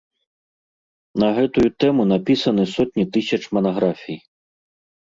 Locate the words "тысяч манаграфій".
3.15-4.19